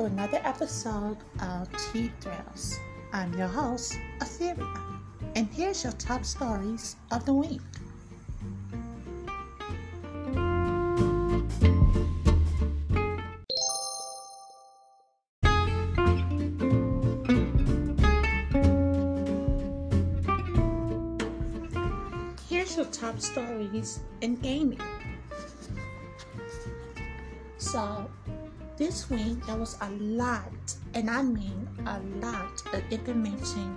[0.00, 2.78] to another episode of Tea Thrills.
[3.12, 4.66] I'm your host, Etheria,
[5.36, 7.60] and here's your top stories of the week.
[22.48, 24.80] Here's your top stories in gaming.
[27.58, 28.08] So,
[28.80, 33.76] this week there was a lot, and I mean a lot of information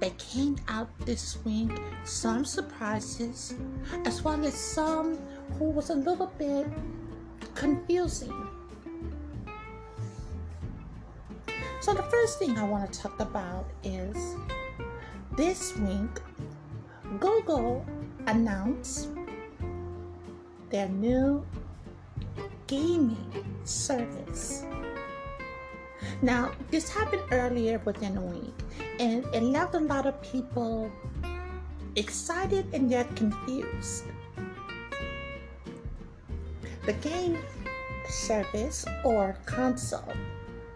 [0.00, 1.70] that came out this week.
[2.04, 3.52] Some surprises,
[4.06, 5.18] as well as some
[5.58, 6.66] who was a little bit
[7.54, 8.32] confusing.
[11.82, 14.16] So, the first thing I want to talk about is
[15.36, 16.22] this week
[17.20, 17.84] Google
[18.26, 19.10] announced
[20.70, 21.44] their new
[22.68, 24.64] gaming service.
[26.22, 28.54] Now, this happened earlier within a week,
[29.00, 30.90] and it left a lot of people
[31.96, 34.04] excited and yet confused.
[36.86, 37.38] The game
[38.08, 40.12] service or console,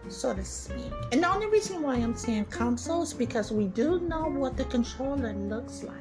[0.09, 0.91] so to speak.
[1.11, 4.65] And the only reason why I'm saying console is because we do know what the
[4.65, 5.97] controller looks like.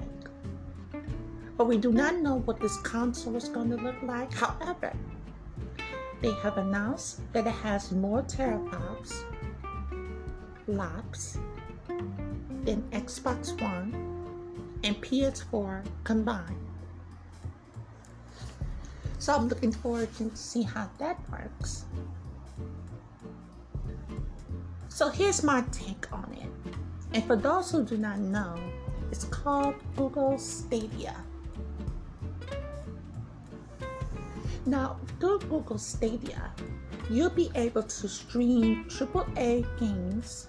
[1.56, 4.32] But we do not know what this console is going to look like.
[4.32, 4.92] However,
[6.22, 9.24] they have announced that it has more teraflops
[10.64, 11.38] flops
[12.64, 13.92] than Xbox One
[14.84, 16.56] and PS4 combined.
[19.18, 21.84] So I'm looking forward to see how that works.
[24.88, 26.76] So here's my take on it.
[27.12, 28.56] And for those who do not know,
[29.10, 31.16] it's called Google Stadia.
[34.64, 36.52] Now, through Google Stadia,
[37.10, 40.48] you'll be able to stream AAA games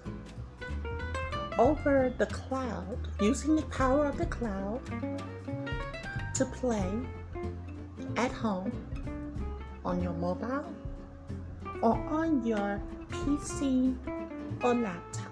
[1.57, 4.81] over the cloud using the power of the cloud
[6.35, 6.91] to play
[8.16, 8.72] at home
[9.84, 10.66] on your mobile
[11.81, 13.95] or on your PC
[14.63, 15.31] or laptop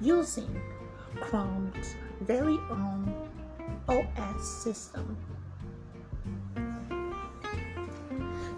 [0.00, 0.60] using
[1.20, 3.14] Chrome's very own
[3.88, 5.16] OS system.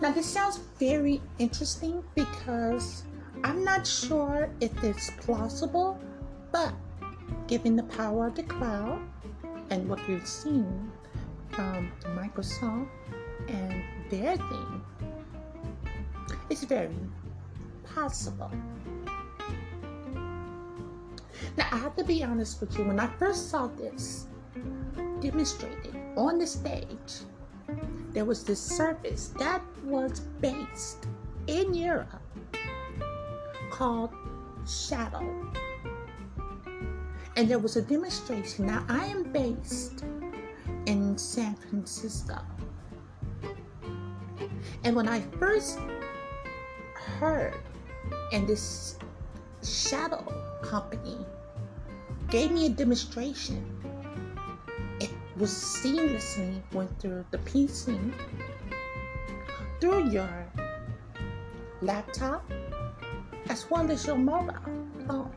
[0.00, 3.04] Now, this sounds very interesting because
[3.42, 5.98] I'm not sure if it's plausible,
[6.52, 6.74] but
[7.46, 9.00] given the power of the cloud
[9.70, 10.92] and what we've seen
[11.50, 12.88] from Microsoft
[13.48, 14.82] and their thing,
[16.50, 16.94] it's very
[17.94, 18.52] possible.
[21.56, 24.26] Now, I have to be honest with you, when I first saw this
[25.20, 27.24] demonstrated on the stage,
[28.16, 31.06] there was this service that was based
[31.48, 32.22] in Europe
[33.70, 34.10] called
[34.66, 35.22] Shadow.
[37.36, 38.64] And there was a demonstration.
[38.64, 40.02] Now, I am based
[40.86, 42.38] in San Francisco.
[44.82, 45.78] And when I first
[46.94, 47.60] heard,
[48.32, 48.98] and this
[49.62, 50.24] shadow
[50.62, 51.18] company
[52.30, 53.75] gave me a demonstration
[55.36, 58.12] was seamlessly went through the PC,
[59.80, 60.46] through your
[61.82, 62.50] laptop,
[63.50, 64.54] as well as your mobile
[65.06, 65.30] phone.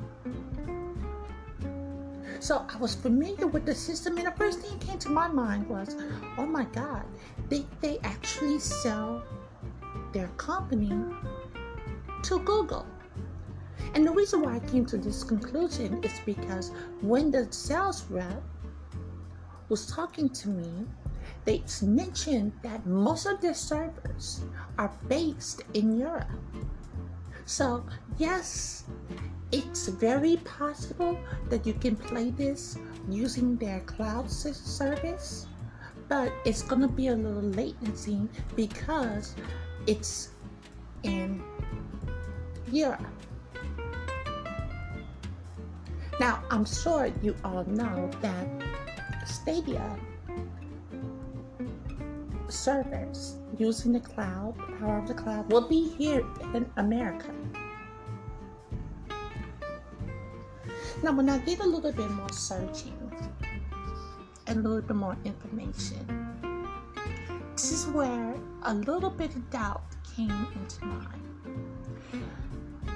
[2.39, 5.27] So I was familiar with the system, and the first thing that came to my
[5.27, 5.97] mind was,
[6.37, 7.03] oh my God,
[7.49, 9.21] they, they actually sell
[10.13, 10.93] their company
[12.23, 12.85] to Google.
[13.93, 16.71] And the reason why I came to this conclusion is because
[17.01, 18.41] when the sales rep
[19.69, 20.85] was talking to me,
[21.45, 24.41] they mentioned that most of their servers
[24.77, 26.27] are based in Europe.
[27.45, 27.85] So,
[28.17, 28.83] yes,
[29.51, 31.17] it's very possible
[31.49, 32.77] that you can play this
[33.09, 35.47] using their cloud service,
[36.07, 39.35] but it's going to be a little latency because
[39.87, 40.29] it's
[41.03, 41.41] in
[42.71, 43.01] Europe.
[46.19, 48.68] Now, I'm sure you all know that
[49.25, 49.97] Stadia
[52.47, 57.33] servers using the cloud, the power of the cloud, will be here in America.
[61.03, 62.95] Now, when I did a little bit more searching
[64.47, 66.05] and a little bit more information,
[67.53, 69.83] this is where a little bit of doubt
[70.15, 71.23] came into mind.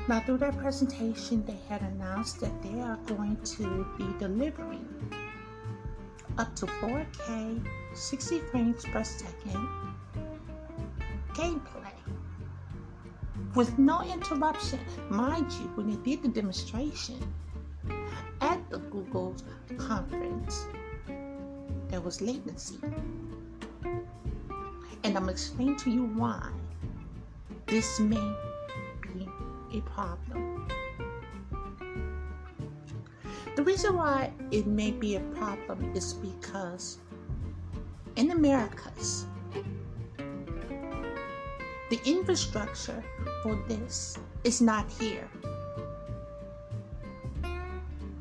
[0.10, 4.93] Now, through their presentation, they had announced that they are going to be delivering
[6.38, 9.68] up to 4K 60 frames per second
[11.33, 11.94] gameplay
[13.56, 14.80] with no interruption.
[15.09, 17.18] Mind you, when they did the demonstration
[18.41, 19.35] at the Google
[19.77, 20.65] conference,
[21.89, 22.79] there was latency.
[25.03, 26.50] And I'm explaining to you why
[27.68, 28.33] this may
[29.01, 29.27] be
[29.74, 30.43] a problem.
[33.63, 36.98] The reason why it may be a problem is because
[38.18, 39.25] in Americas,
[41.89, 43.01] the infrastructure
[43.42, 45.30] for this is not here.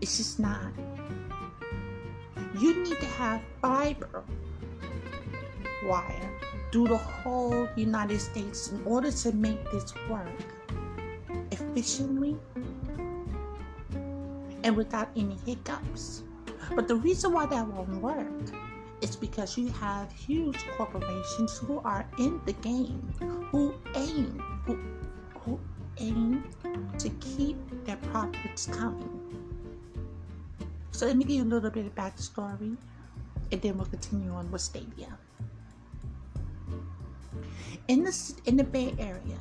[0.01, 0.73] It's just not.
[2.61, 4.23] You need to have fiber
[5.85, 6.31] wire
[6.71, 10.29] through the whole United States in order to make this work
[11.51, 12.39] efficiently
[14.65, 16.23] and without any hiccups.
[16.75, 18.29] But the reason why that won't work
[19.01, 23.13] is because you have huge corporations who are in the game,
[23.51, 24.79] who aim, who,
[25.41, 25.59] who
[25.99, 26.45] aim
[26.99, 29.19] to keep their profits coming.
[30.93, 32.77] So let me give you a little bit of backstory,
[33.51, 35.19] and then we'll continue on with Stadia.
[37.89, 39.39] In the in the Bay Area,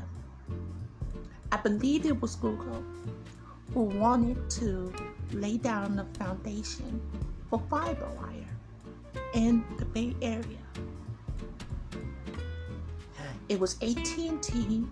[1.52, 2.84] I believe it was Google
[3.74, 4.94] who wanted to
[5.32, 7.02] lay down the foundation
[7.50, 8.42] for fiber wire
[9.34, 10.58] in the Bay Area.
[13.50, 14.86] It was AT&T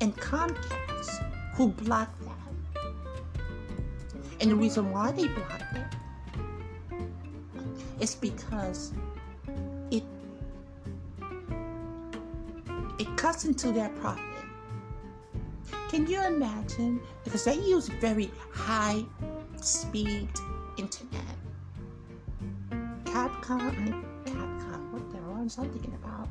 [0.00, 2.82] and Comcast who blocked that.
[4.40, 5.76] And the reason why they blocked
[6.90, 7.00] it
[8.00, 8.92] is because
[9.90, 10.02] it
[12.98, 14.33] it cuts into their profit.
[15.94, 17.00] Can you imagine?
[17.22, 19.04] Because they use very high
[19.54, 20.28] speed
[20.76, 21.38] internet.
[23.04, 26.28] Capcom, Capcom, what the hell was I thinking about?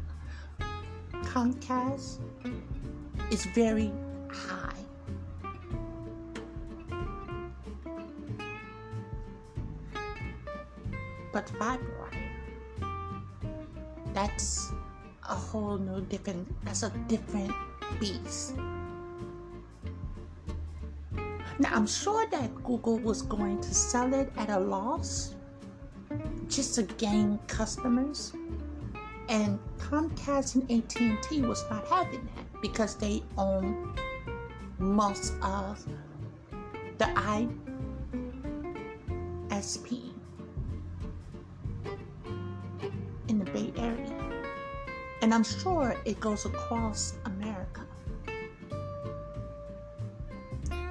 [1.24, 2.19] Comcast
[3.31, 3.89] is very
[4.30, 4.83] high.
[11.31, 12.92] But fiber wire,
[14.13, 14.74] that's
[15.30, 17.54] a whole new different, that's a different
[17.98, 18.56] beast.
[21.60, 25.36] Now, I'm sure that Google was going to sell it at a loss
[26.48, 28.34] just to gain customers.
[29.30, 33.96] And Comcast and AT&T was not having that because they own
[34.80, 35.86] most of
[36.98, 37.06] the
[39.50, 40.12] ISP
[43.28, 44.10] in the Bay Area.
[45.22, 47.53] And I'm sure it goes across America.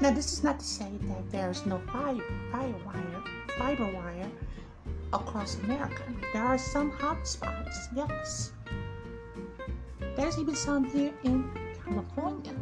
[0.03, 2.19] Now, this is not to say that there's no fire,
[2.51, 3.23] fire wire,
[3.57, 4.29] fiber wire
[5.13, 6.03] across America.
[6.33, 8.51] There are some hotspots, yes.
[10.17, 11.49] There's even some here in
[11.85, 12.53] California.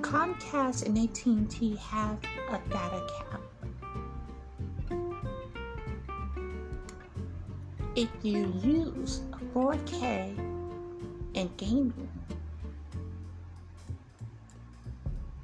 [0.00, 2.18] Comcast and AT&T have
[2.50, 3.40] a data cap.
[7.94, 9.20] If you use
[9.54, 10.43] 4K
[11.34, 12.08] and gaming,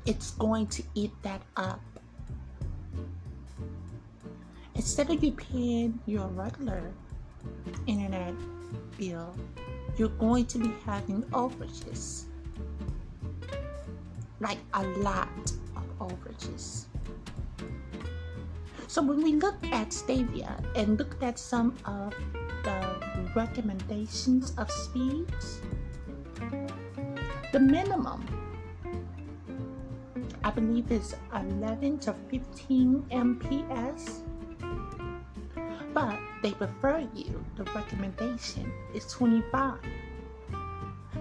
[0.06, 1.80] it's going to eat that up.
[4.74, 6.90] Instead of you paying your regular
[7.86, 8.34] internet
[8.98, 9.34] bill,
[9.96, 12.24] you're going to be having overages.
[14.40, 16.86] Like a lot of overages.
[18.86, 22.14] So when we look at Stadia and looked at some of
[22.64, 25.60] the recommendations of speeds,
[27.52, 28.24] the minimum
[30.42, 34.20] I believe is 11 to 15 MPS.
[35.92, 39.78] But they prefer you, the recommendation is 25.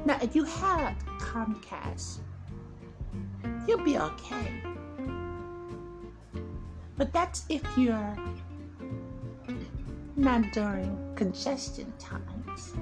[0.06, 2.20] Now, if you have Comcast,
[3.68, 4.64] you'll be okay.
[6.98, 8.16] But that's if you're
[10.16, 12.74] not during congestion times.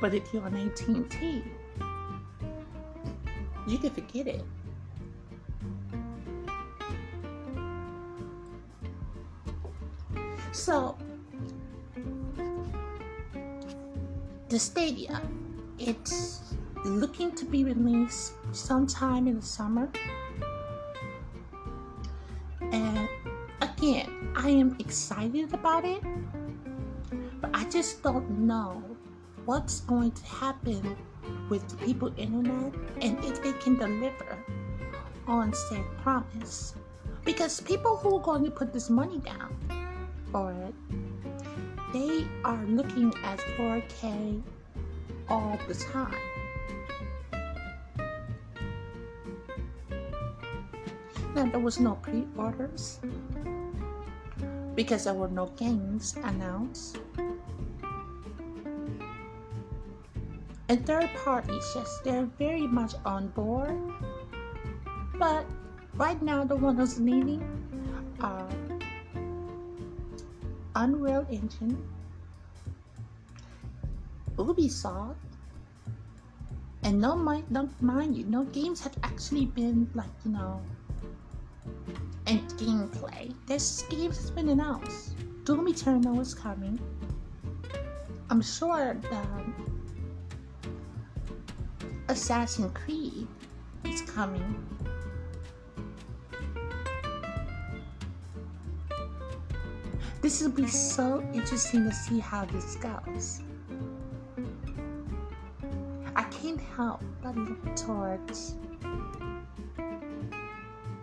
[0.00, 1.44] But if you're on AT&T,
[3.66, 4.44] you can forget it.
[10.52, 10.96] So,
[14.48, 15.20] the Stadia,
[15.78, 19.90] it's looking to be released sometime in the summer.
[22.60, 23.08] And
[23.60, 26.02] again, I am excited about it,
[27.40, 28.93] but I just don't know
[29.44, 30.96] what's going to happen
[31.48, 34.38] with the people internet and if they can deliver
[35.26, 36.74] on said promise
[37.24, 39.56] Because people who are going to put this money down
[40.30, 40.74] for it,
[41.92, 44.42] they are looking at 4K
[45.28, 46.14] all the time.
[51.34, 53.00] Now, there was no pre orders
[54.74, 56.98] because there were no games announced.
[60.68, 63.76] And third parties, yes, they're very much on board.
[65.18, 65.44] But
[65.94, 67.44] right now, the one who's leading
[68.20, 68.48] are
[70.74, 71.76] Unreal Engine,
[74.36, 75.16] Ubisoft,
[76.82, 80.60] and no mind, don't mind you, no games have actually been like you know,
[82.26, 83.34] and gameplay.
[83.46, 85.14] This game has been announced.
[85.44, 86.80] Doom Eternal is coming.
[88.30, 89.73] I'm sure that
[92.08, 93.26] Assassin's Creed
[93.84, 94.54] is coming.
[100.20, 103.40] This will be so interesting to see how this goes.
[106.16, 108.54] I can't help but look towards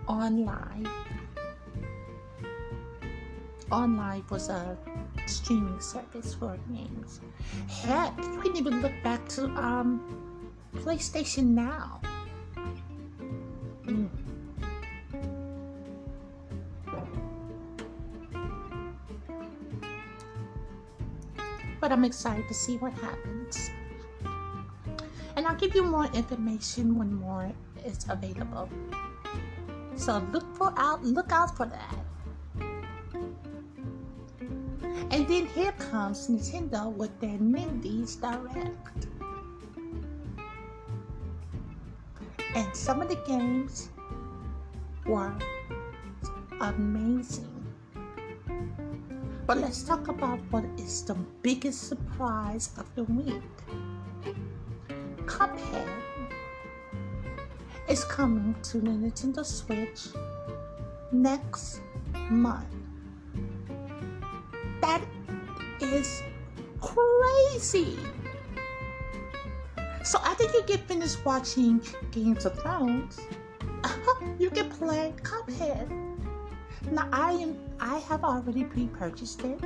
[0.08, 0.89] OnLive.
[3.72, 4.77] OnLive was a
[5.25, 7.22] streaming service for games.
[7.70, 10.30] Heck, you can even look back to um,
[10.77, 12.01] PlayStation Now.
[13.85, 14.09] Mm.
[21.79, 23.71] But I'm excited to see what happens.
[25.35, 27.51] And I'll give you more information when more
[27.85, 28.69] is available.
[29.95, 31.97] So look for out look out for that.
[35.11, 39.11] And then here comes Nintendo with their Nindies Direct.
[42.55, 43.89] And some of the games
[45.05, 45.34] were
[46.60, 47.48] amazing.
[49.48, 53.41] But let's talk about what is the biggest surprise of the week.
[55.25, 55.89] Cuphead
[57.89, 60.08] is coming to the Nintendo Switch
[61.12, 61.81] next
[62.29, 62.65] month.
[64.81, 65.01] That
[65.81, 66.24] is
[66.79, 67.98] crazy.
[70.41, 73.19] After you get finished watching Games of Thrones,
[73.83, 75.88] uh-huh, you can play Cuphead.
[76.89, 79.60] Now I am I have already pre-purchased it.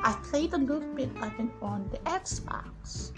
[0.00, 3.12] I played a little bit of it on the Xbox.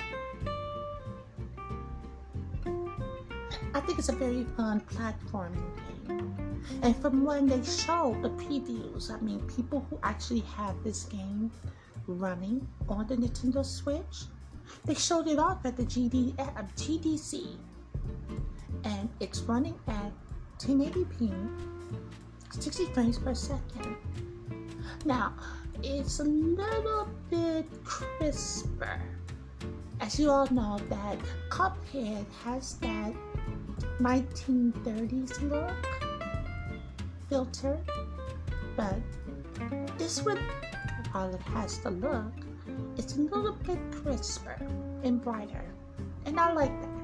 [3.74, 5.66] I think it's a very fun platforming
[6.06, 6.62] game.
[6.82, 11.50] And from when they showed the previews, I mean, people who actually have this game
[12.06, 14.26] running on the Nintendo Switch,
[14.84, 17.56] they showed it off at the GD, uh, GDC.
[18.84, 20.12] And it's running at
[20.58, 21.32] 1080p,
[22.50, 23.96] 60 frames per second.
[25.04, 25.34] Now,
[25.82, 29.00] it's a little bit crisper.
[30.00, 31.18] As you all know, that
[31.50, 33.14] Cuphead has that
[34.00, 35.72] 1930s look
[37.28, 37.78] filter,
[38.76, 38.96] but
[39.98, 40.38] this one,
[41.12, 42.32] while it has the look,
[42.96, 44.58] it's a little bit crisper
[45.02, 45.64] and brighter,
[46.26, 46.94] and I like that.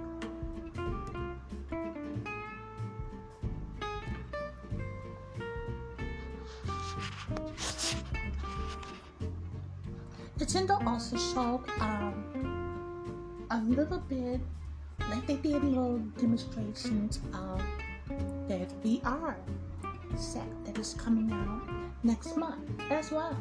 [10.50, 14.40] Nintendo also showed um, a little bit,
[15.08, 17.62] like they did little demonstrations of
[18.48, 19.36] their VR
[20.16, 21.62] set that is coming out
[22.02, 23.36] next month as well.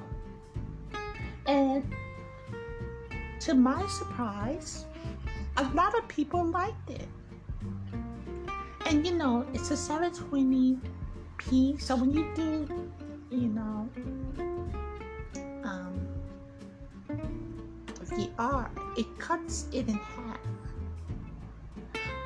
[1.48, 1.84] And
[3.40, 4.86] to my surprise,
[5.58, 7.08] a lot of people liked it.
[8.86, 12.68] And you know, it's a 720p, so when you do,
[13.30, 13.90] you know,
[15.64, 16.08] um,
[18.06, 20.40] VR, it cuts it in half.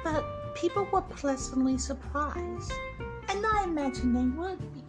[0.04, 2.74] But people were pleasantly surprised,
[3.30, 4.82] and I imagine they would be.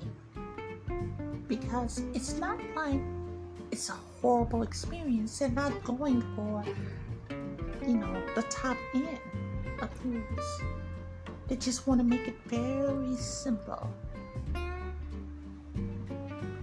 [1.48, 3.00] Because it's not like
[3.70, 5.38] it's a horrible experience.
[5.38, 6.64] They're not going for,
[7.86, 9.18] you know, the top end
[9.82, 10.40] of things.
[11.46, 13.86] They just want to make it very simple.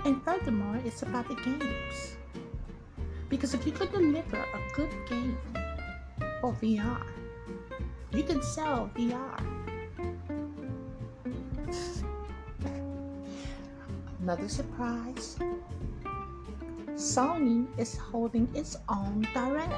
[0.06, 2.18] And furthermore, it's about the games.
[3.30, 5.38] Because if you could deliver a good game
[6.42, 7.04] for VR,
[8.12, 9.38] you can sell VR.
[14.20, 15.38] Another surprise
[17.02, 19.74] Sony is holding its own direct.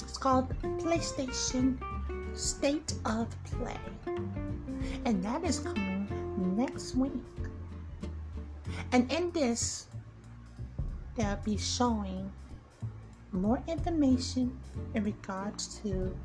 [0.00, 1.76] It's called PlayStation
[2.32, 3.76] State of Play.
[5.04, 6.06] And that is coming
[6.56, 7.10] next week.
[8.92, 9.88] And in this,
[11.16, 12.30] they'll be showing
[13.32, 14.56] more information
[14.94, 16.16] in regards to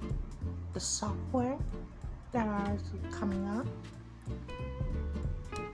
[0.74, 1.58] the software
[2.34, 2.78] that are
[3.10, 3.66] coming up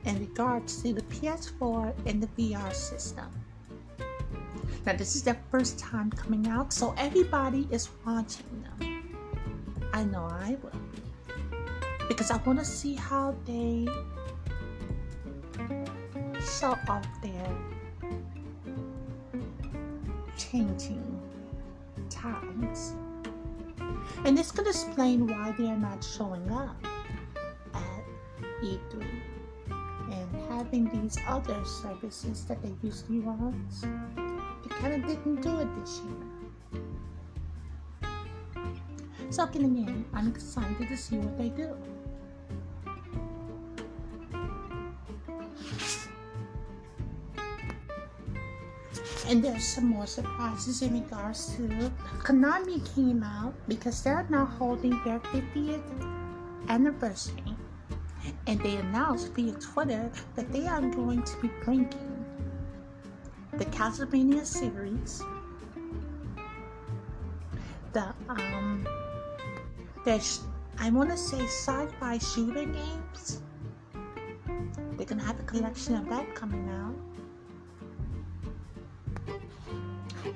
[0.05, 3.25] in regards to the PS4 and the VR system.
[4.85, 9.03] Now, this is their first time coming out, so everybody is watching them.
[9.93, 11.01] I know I will be.
[12.07, 13.87] Because I want to see how they
[16.59, 17.49] show off their
[20.37, 21.19] changing
[22.09, 22.93] times.
[24.23, 26.75] And this could explain why they're not showing up
[27.73, 28.03] at
[28.61, 29.03] E3
[30.11, 33.67] and having these other services that they usually run.
[34.65, 36.35] They kind of didn't do it this year.
[39.29, 41.75] So again, I'm excited to see what they do.
[49.27, 55.01] And there's some more surprises in regards to Konami came out because they're now holding
[55.03, 55.81] their 50th
[56.69, 57.55] anniversary.
[58.47, 62.14] And they announced via Twitter that they are going to be bringing
[63.75, 65.21] Castlevania series,
[67.91, 68.87] the um,
[70.05, 70.43] there's
[70.79, 73.41] I want to say sci-fi shooter games.
[74.93, 76.95] They're gonna have a collection of that coming out.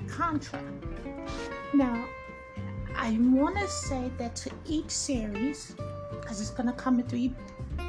[0.06, 0.60] Contra.
[1.72, 2.04] Now,
[2.94, 5.74] I want to say that to each series,
[6.10, 7.34] because it's gonna come in three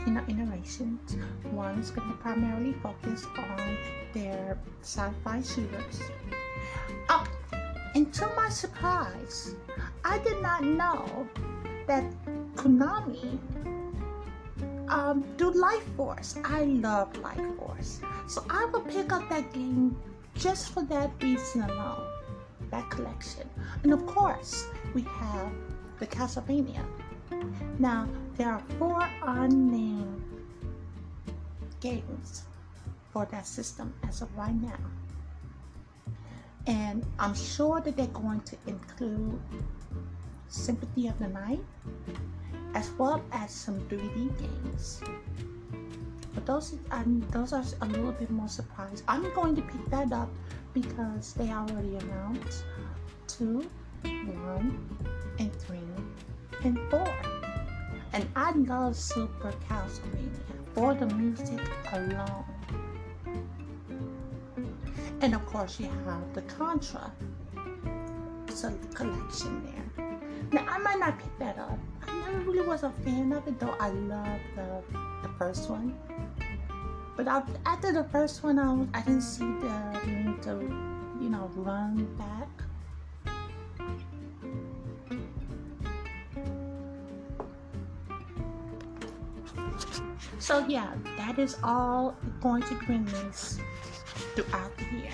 [0.06, 1.16] you know, iterations.
[1.52, 3.78] One is going to primarily focus on
[4.14, 6.02] their sci-fi shooters.
[7.10, 7.28] Oh,
[7.96, 9.56] and to my surprise,
[10.04, 11.28] I did not know
[11.88, 12.04] that
[12.56, 13.40] Konami
[14.88, 16.36] um, do Life Force.
[16.44, 19.98] I love Life Force, so I will pick up that game
[20.36, 22.08] just for that reason alone.
[22.70, 23.50] That collection,
[23.84, 25.52] and of course, we have
[26.00, 26.86] the Castlevania.
[27.80, 28.08] Now,
[28.42, 30.20] there are four unnamed
[31.80, 32.46] games
[33.14, 34.80] for that system as of right now.
[36.66, 39.40] And I'm sure that they're going to include
[40.48, 41.60] Symphony of the Night
[42.74, 45.04] as well as some 3D games.
[46.34, 49.04] But those, um, those are a little bit more surprised.
[49.08, 50.30] I'm going to pick that up
[50.74, 52.64] because they already announced
[53.28, 53.70] two,
[54.02, 54.98] one,
[55.38, 55.86] and three,
[56.64, 57.41] and four.
[58.14, 60.32] And I love Super Castlevania
[60.74, 61.62] for the music
[61.94, 62.46] alone.
[65.22, 67.12] And of course, you have the Contra
[68.50, 70.08] so collection there.
[70.52, 71.80] Now, I might not pick that up.
[72.06, 74.84] I never really was a fan of it, though I love the,
[75.24, 75.98] the first one.
[77.16, 80.52] But after the first one, I, I didn't see the to,
[81.22, 82.50] you know, run back
[90.42, 93.60] So yeah, that is all going to bring us
[94.36, 95.14] throughout the year.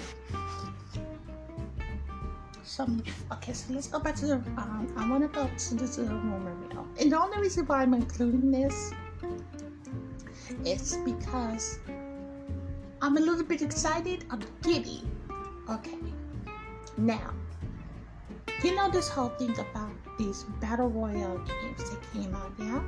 [2.63, 2.87] So
[3.33, 4.35] okay, so let's go back to the.
[4.55, 7.93] Um, I want to go to the rumor mill, and the only reason why I'm
[7.93, 8.93] including this
[10.63, 11.79] is because
[13.01, 14.23] I'm a little bit excited.
[14.31, 15.03] I'm giddy.
[15.69, 15.97] Okay,
[16.95, 17.33] now
[18.63, 22.81] you know this whole thing about these battle royale games that came out, yeah?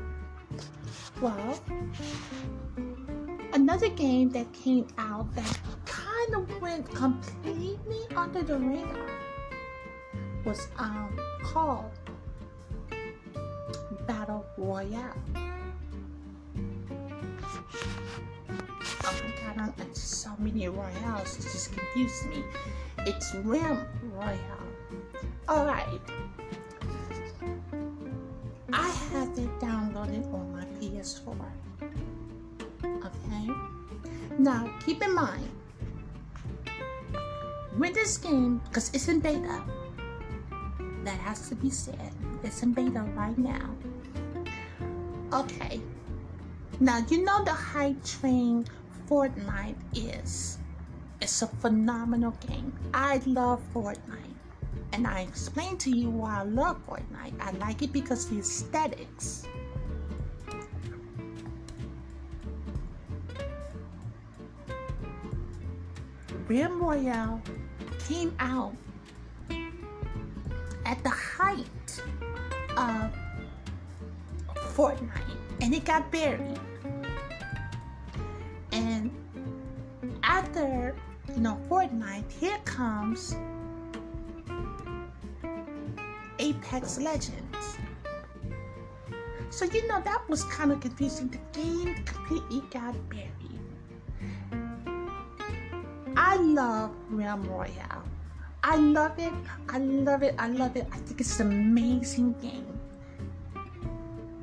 [1.21, 1.59] Well,
[3.53, 9.09] another game that came out that kind of went completely under the radar
[10.45, 11.91] was um, called
[14.07, 15.13] Battle Royale.
[19.03, 22.43] Oh my god, I, so many royales, it just confused me.
[22.99, 24.39] It's Realm Royale.
[25.49, 26.01] Alright.
[28.79, 31.35] I have it downloaded on my PS4.
[33.03, 33.45] Okay?
[34.37, 35.49] Now, keep in mind,
[37.77, 39.61] with this game, because it's in beta,
[41.03, 42.13] that has to be said,
[42.43, 43.75] it's in beta right now.
[45.33, 45.81] Okay.
[46.79, 48.65] Now, you know the hype train
[49.09, 50.57] Fortnite is.
[51.19, 52.71] It's a phenomenal game.
[52.93, 54.28] I love Fortnite.
[54.91, 57.39] And I explained to you why I love Fortnite.
[57.39, 59.45] I like it because the aesthetics.
[66.47, 67.41] Realm Royale
[68.07, 68.75] came out
[70.85, 72.01] at the height
[72.75, 73.13] of
[74.75, 76.59] Fortnite and it got buried.
[78.71, 79.11] And
[80.23, 80.95] after,
[81.35, 83.35] you know, Fortnite, here comes
[86.39, 87.77] Apex Legends.
[89.51, 91.27] So, you know, that was kind of confusing.
[91.29, 93.29] The game completely got buried.
[96.15, 98.03] I love Realm Royale.
[98.63, 99.33] I love it.
[99.69, 100.35] I love it.
[100.37, 100.87] I love it.
[100.91, 102.79] I think it's an amazing game.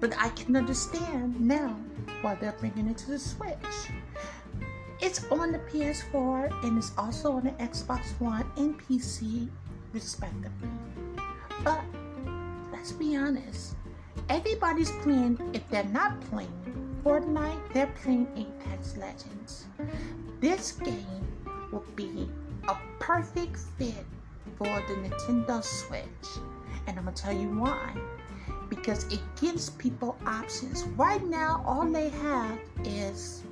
[0.01, 1.77] But I can understand now
[2.23, 3.57] why they're bringing it to the Switch.
[5.01, 9.49] It's on the PS4 and it's also on the Xbox One and PC,
[9.93, 10.71] respectively.
[11.65, 11.83] But
[12.73, 13.75] let's be honest,
[14.29, 16.53] everybody's playing, if they're not playing
[17.05, 19.67] Fortnite, they're playing Apex Legends.
[20.41, 21.27] This game
[21.71, 22.29] will be
[22.69, 24.05] a perfect fit
[24.59, 26.05] for the Nintendo Switch.
[26.87, 27.95] And I'm gonna tell you why.
[28.69, 30.85] Because it gives people options.
[30.97, 33.45] Right now, all they have is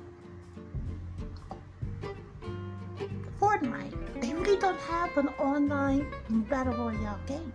[3.39, 4.21] Fortnite.
[4.21, 6.05] They really don't have an online
[6.49, 7.53] battle royale game.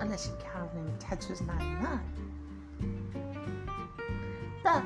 [0.00, 2.00] Unless you count in Tetris 99.
[4.62, 4.84] But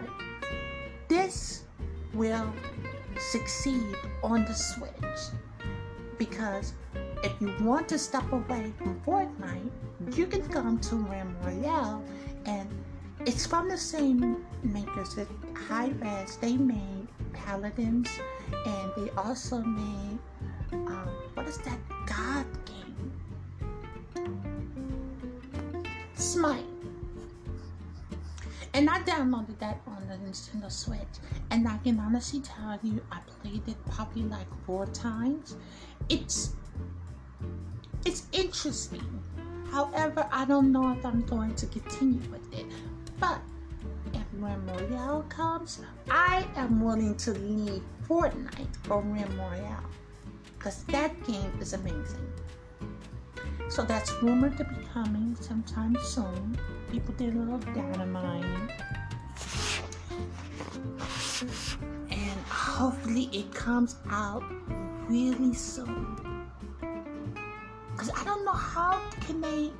[1.09, 1.64] this
[2.12, 2.53] will
[3.18, 4.90] succeed on the Switch
[6.18, 6.75] because
[7.23, 9.70] if you want to step away from Fortnite,
[10.16, 12.03] you can come to Realm Royale
[12.46, 12.68] and
[13.27, 15.27] it's from the same makers that
[15.68, 16.37] Hi-Rez.
[16.37, 18.09] They made Paladins
[18.66, 20.18] and they also made
[20.73, 22.80] um, what is that God game?
[26.31, 26.64] Smite.
[28.73, 31.16] And I downloaded that on the Nintendo Switch.
[31.51, 35.57] And I can honestly tell you, I played it probably like four times.
[36.09, 36.55] It's
[38.05, 39.05] it's interesting.
[39.73, 42.66] However, I don't know if I'm going to continue with it.
[43.19, 43.40] But
[44.14, 49.90] if Royale comes, I am willing to leave Fortnite for Royale.
[50.57, 52.31] Because that game is amazing.
[53.70, 56.59] So that's rumored to be coming sometime soon.
[56.90, 58.68] People did a little data mining.
[62.11, 64.42] And hopefully it comes out
[65.09, 66.48] really soon.
[67.92, 69.70] Because I don't know how can they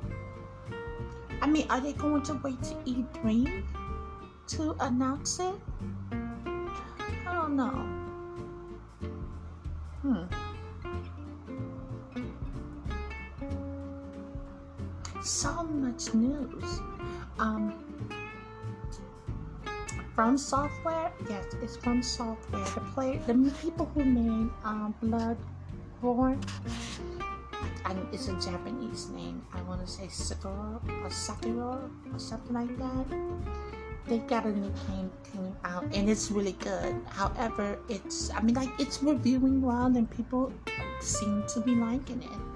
[1.41, 3.63] I mean, are they going to wait to E3
[4.47, 5.55] to announce it?
[6.11, 7.87] I don't know.
[10.03, 10.50] Hmm.
[15.23, 16.81] So much news.
[17.37, 17.73] Um,
[20.15, 22.65] from software, yes, it's from software.
[22.73, 26.41] The play, the people who made um, Bloodborne,
[27.85, 29.45] and it's a Japanese name.
[29.53, 33.05] I want to say Sakura or Sakura or something like that.
[34.07, 36.95] They got a new game came out, and it's really good.
[37.09, 40.51] However, it's I mean like it's reviewing well, and people
[40.99, 42.50] seem to be liking it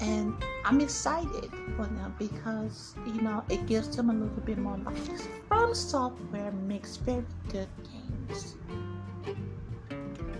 [0.00, 4.76] and I'm excited for them because you know it gives them a little bit more
[4.78, 5.28] life.
[5.48, 8.56] From Software makes very good games.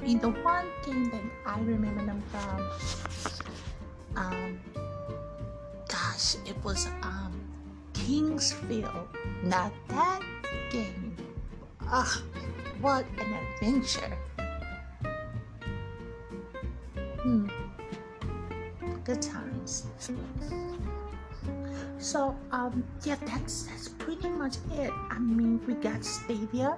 [0.03, 2.69] Mean, the one game that I remember them from,
[4.17, 4.61] um,
[5.89, 7.41] gosh, it was um,
[7.95, 9.09] King's Field.
[9.43, 10.21] Now that
[10.71, 11.17] game,
[11.89, 12.23] ah,
[12.83, 14.19] what an adventure!
[17.23, 17.64] Hmm
[19.05, 19.87] good times.
[21.99, 24.91] So um yeah that's that's pretty much it.
[25.11, 26.77] I mean we got Stadia.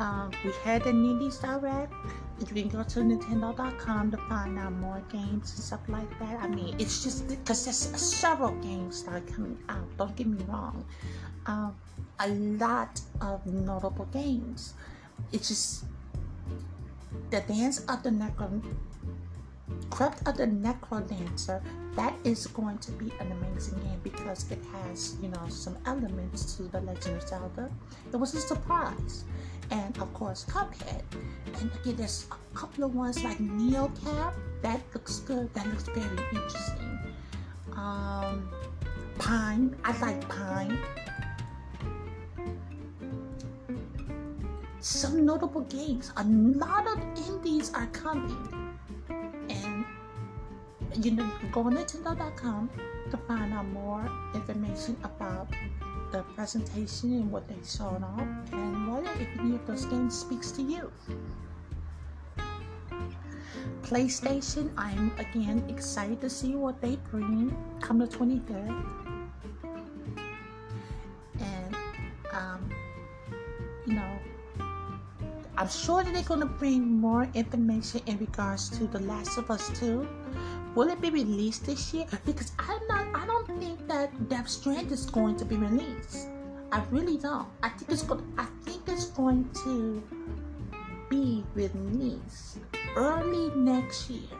[0.00, 1.92] Uh, we had the Indies Direct.
[2.38, 6.40] You can go to Nintendo.com to find out more games and stuff like that.
[6.40, 9.84] I mean, it's just because there's several games that are coming out.
[9.98, 10.86] Don't get me wrong.
[11.44, 11.76] Um,
[12.18, 14.72] a lot of notable games.
[15.32, 15.84] It's just
[17.28, 18.62] the Dance of the Necro
[19.90, 21.60] Crypt of the Necrodancer,
[21.96, 26.56] that is going to be an amazing game because it has, you know, some elements
[26.56, 27.70] to The Legend of Zelda.
[28.12, 29.24] It was a surprise.
[29.70, 31.02] And of course, Cuphead.
[31.60, 34.34] And again, there's a couple of ones like NeoCap.
[34.62, 35.52] That looks good.
[35.54, 36.98] That looks very interesting.
[37.72, 38.48] Um,
[39.18, 39.76] Pine.
[39.84, 40.78] I like Pine.
[44.80, 46.12] Some notable games.
[46.16, 46.98] A lot of
[47.28, 48.59] indies are coming
[51.02, 52.70] you know, can go on Nintendo.com
[53.10, 55.48] to find out more information about
[56.12, 60.50] the presentation and what they showed off and whether if any of those games speaks
[60.52, 60.92] to you.
[63.82, 68.84] PlayStation, I'm again excited to see what they bring come the 25th.
[71.40, 71.76] And,
[72.32, 72.70] um,
[73.86, 74.18] you know,
[75.56, 79.50] I'm sure that they're going to bring more information in regards to The Last of
[79.50, 80.06] Us 2.
[80.74, 82.06] Will it be released this year?
[82.24, 83.06] Because I'm not.
[83.14, 86.28] I don't think that Death Strand is going to be released.
[86.70, 87.48] I really don't.
[87.62, 88.22] I think it's going.
[88.38, 90.02] I think it's going to
[91.10, 92.58] be released
[92.94, 94.38] early next year,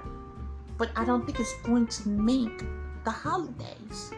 [0.78, 2.62] but I don't think it's going to make
[3.04, 4.14] the holidays.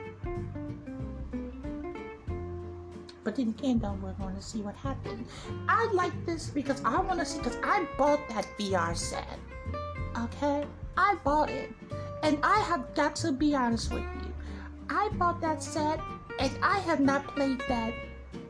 [3.25, 5.29] But then again, though, we're going to see what happens.
[5.69, 9.39] I like this because I want to see, because I bought that VR set.
[10.19, 10.67] Okay?
[10.97, 11.71] I bought it.
[12.23, 14.33] And I have got to be honest with you.
[14.89, 16.01] I bought that set
[16.39, 17.93] and I have not played that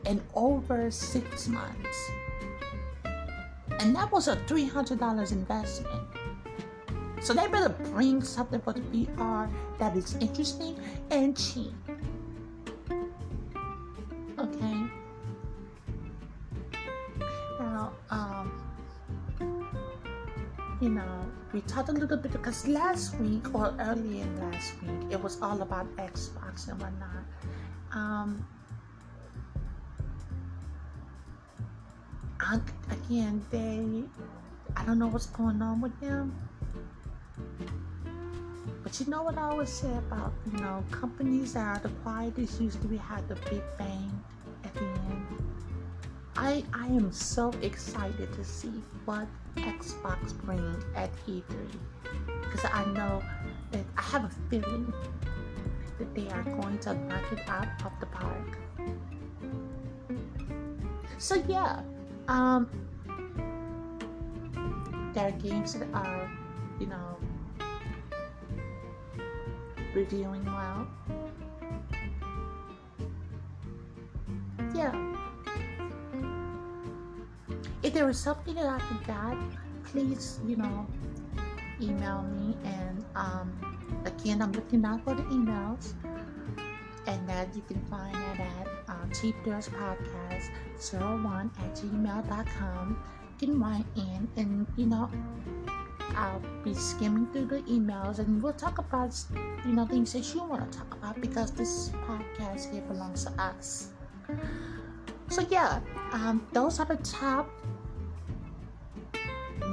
[0.05, 2.11] in over six months.
[3.79, 6.03] And that was a $300 investment.
[7.21, 10.77] So they better bring something for the VR that is interesting
[11.09, 11.73] and cheap.
[14.37, 14.83] Okay.
[17.59, 18.51] Now, um,
[20.81, 25.11] you know, we talked a little bit because last week or early in last week,
[25.11, 27.23] it was all about Xbox and whatnot.
[27.93, 28.45] Um,
[32.89, 34.03] again, they,
[34.75, 36.35] I don't know what's going on with them.
[38.81, 42.59] But you know what I always say about, you know, companies that are the quietest
[42.59, 44.11] usually we have the big bang
[44.63, 45.27] at the end.
[46.35, 48.73] I I am so excited to see
[49.05, 51.43] what Xbox brings at E3
[52.41, 53.23] because I know
[53.71, 54.93] that I have a feeling
[55.99, 58.57] that they are going to knock it out of the park.
[61.17, 61.81] So yeah,
[62.27, 62.67] um,
[65.13, 66.29] there are games that are,
[66.79, 67.17] you know,
[69.93, 70.87] reviewing well.
[74.75, 75.02] Yeah.
[77.93, 79.37] If there was something that I forgot,
[79.83, 80.87] please, you know,
[81.79, 82.57] email me.
[82.63, 83.53] And um,
[84.03, 85.93] again, I'm looking out for the emails.
[87.05, 90.49] And that you can find it at uh, Cheap Girls Podcast
[90.91, 93.03] 01 at gmail.com.
[93.39, 95.07] You can write in and, you know,
[96.15, 99.15] I'll be skimming through the emails and we'll talk about,
[99.67, 103.39] you know, things that you want to talk about because this podcast here belongs to
[103.39, 103.89] us.
[105.29, 105.79] So, yeah,
[106.11, 107.49] um, those are the top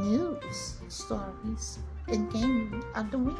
[0.00, 3.36] news stories in gaming of the week.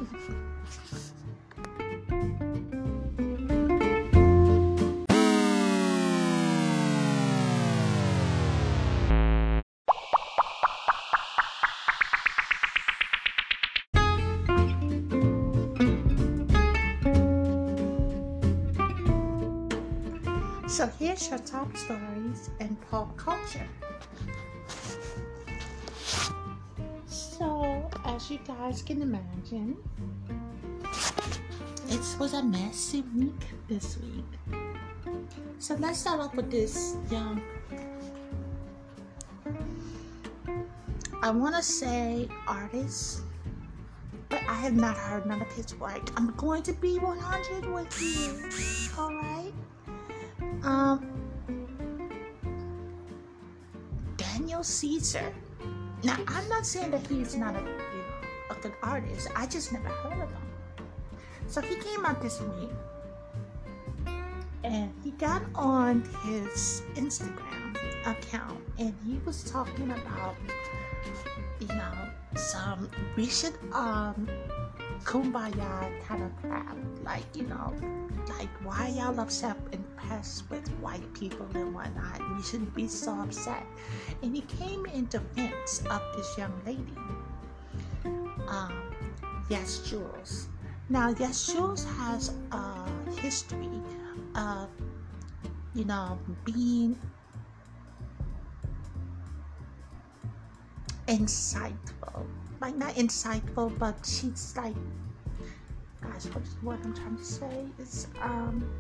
[20.69, 23.69] So here's your top stories in pop culture.
[28.31, 29.77] You guys can imagine,
[31.89, 34.59] it was a messy week this week.
[35.59, 37.43] So let's start off with this young.
[41.23, 43.23] I want to say artist,
[44.29, 46.11] but I have not heard none of his work.
[46.17, 48.49] I'm going to be 100 with you.
[48.97, 49.53] All right.
[50.63, 51.11] Um,
[54.17, 55.35] Daniel Caesar.
[56.03, 57.80] Now, I'm not saying that he's not a,
[58.63, 59.29] good artist.
[59.35, 60.47] I just never heard of him.
[61.49, 62.71] So he came out this week,
[64.65, 70.37] and he got on his Instagram account, and he was talking about,
[71.59, 71.93] you know,
[72.37, 74.29] some should um
[75.05, 76.77] kumbaya kind of crap.
[77.03, 77.75] Like, you know,
[78.29, 82.21] like why y'all upset and pressed with white people and whatnot?
[82.21, 83.65] You shouldn't be so upset.
[84.23, 86.95] And he came in defense of this young lady.
[88.51, 88.73] Um,
[89.49, 90.47] YesJulz.
[90.89, 93.81] Now, YesJulz has a history
[94.35, 94.69] of,
[95.75, 96.99] you know, being
[101.07, 102.27] insightful
[102.61, 104.75] like not insightful, but she's like,
[106.03, 106.25] gosh,
[106.61, 108.71] what I'm trying to say is, um,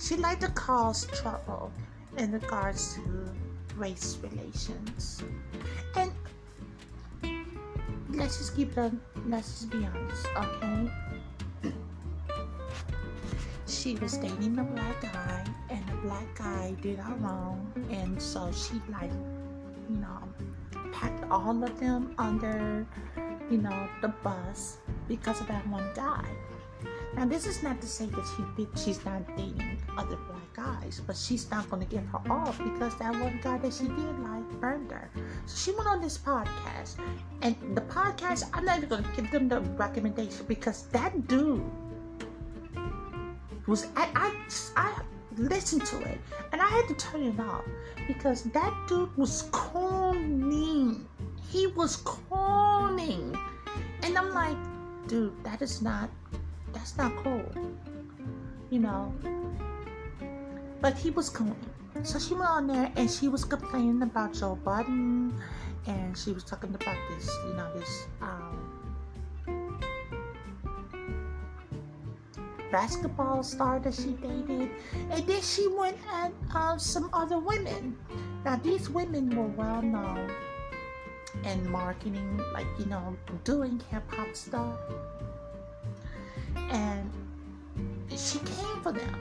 [0.00, 1.72] she like to cause trouble
[2.18, 3.30] in regards to
[3.76, 5.22] race relations,
[5.96, 6.10] and
[8.14, 8.92] let's just keep it.
[9.26, 10.90] Let's just be honest, okay?
[13.66, 18.50] she was dating a black guy, and the black guy did her wrong, and so
[18.52, 19.10] she like,
[19.88, 20.28] you know
[20.92, 22.86] packed all of them under,
[23.50, 26.24] you know, the bus because of that one guy.
[27.14, 31.16] Now, this is not to say that she she's not dating other black guys, but
[31.16, 34.48] she's not going to give her off because that one guy that she did like
[34.60, 35.10] burned her.
[35.46, 36.96] So she went on this podcast,
[37.42, 41.62] and the podcast I'm not even going to give them the recommendation because that dude
[43.66, 44.32] was I I,
[44.76, 45.02] I
[45.36, 46.18] listened to it
[46.52, 47.64] and I had to turn it off
[48.06, 51.06] because that dude was corning.
[51.50, 53.36] He was corning,
[54.02, 54.56] and I'm like,
[55.06, 56.08] dude, that is not
[56.72, 57.44] that's not cool.
[58.70, 59.14] You know.
[60.80, 61.56] But he was cool.
[62.02, 65.32] So she went on there and she was complaining about Joe Budden
[65.86, 69.78] and she was talking about this, you know, this um,
[72.72, 74.70] basketball star that she dated.
[75.10, 77.96] And then she went at uh, some other women.
[78.44, 80.32] Now, these women were well known
[81.44, 84.78] in marketing, like, you know, doing hip hop stuff
[86.72, 87.10] and
[88.10, 89.14] she came for them.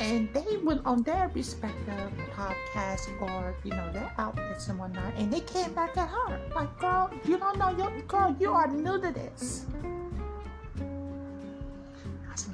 [0.00, 5.32] And they went on their respective podcasts or, you know, their outlets and whatnot, and
[5.32, 6.40] they came back at her.
[6.54, 9.66] Like, girl, you don't know your girl, you are new to this.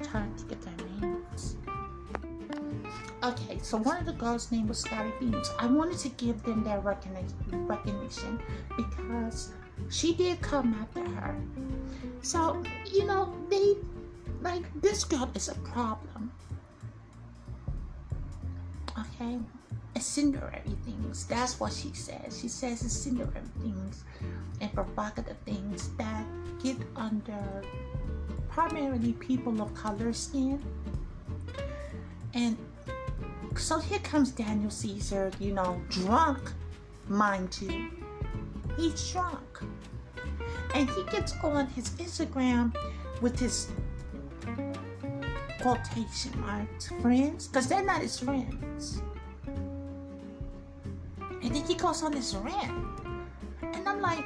[0.03, 1.57] Trying to get their names.
[3.23, 5.51] Okay, so one of the girls' name was Scottie Beams.
[5.59, 8.41] I wanted to give them their recognition
[8.77, 9.51] because
[9.89, 11.35] she did come after her.
[12.23, 13.77] So, you know, they
[14.43, 16.33] like this girl is a problem.
[18.99, 19.39] Okay?
[19.95, 21.27] Incendiary things.
[21.27, 22.39] That's what she says.
[22.41, 23.31] She says incendiary
[23.61, 24.05] things
[24.61, 26.25] and provocative things that
[26.63, 27.63] get under
[28.49, 30.63] primarily people of color skin.
[32.35, 32.57] And
[33.57, 36.53] so here comes Daniel Caesar, you know, drunk,
[37.09, 37.91] mind you.
[38.77, 39.63] He's drunk
[40.75, 42.75] and he gets on his Instagram
[43.21, 43.69] with his
[45.61, 49.03] quotation marks friends because they're not his friends.
[51.43, 53.01] And then he goes on this rant.
[53.63, 54.25] And I'm like,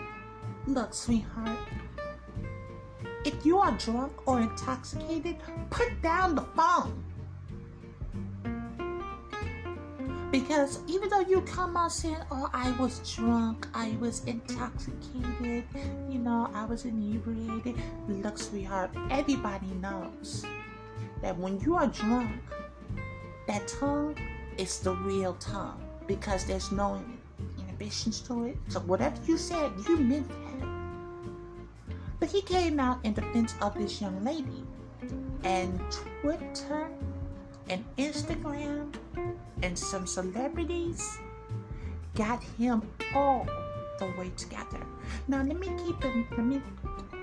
[0.66, 1.58] look, sweetheart,
[3.24, 5.36] if you are drunk or intoxicated,
[5.70, 7.03] put down the phone.
[10.34, 15.62] Because even though you come out saying, oh, I was drunk, I was intoxicated,
[16.10, 17.76] you know, I was inebriated,
[18.08, 20.44] look, sweetheart, everybody knows
[21.22, 22.32] that when you are drunk,
[23.46, 24.16] that tongue
[24.58, 27.00] is the real tongue because there's no
[27.56, 28.56] inhibitions to it.
[28.66, 31.96] So whatever you said, you meant that.
[32.18, 34.64] But he came out in defense of this young lady.
[35.44, 36.88] And Twitter
[37.68, 38.92] and Instagram
[39.62, 41.18] and some celebrities
[42.14, 42.82] got him
[43.14, 43.46] all
[43.98, 44.80] the way together.
[45.28, 46.26] Now let me keep it.
[46.30, 46.60] Let me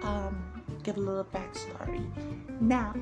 [0.03, 0.41] um,
[0.83, 2.03] give a little backstory.
[2.59, 2.93] Now,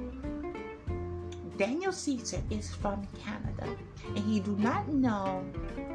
[1.57, 3.75] Daniel Caesar is from Canada,
[4.15, 5.43] and he do not know,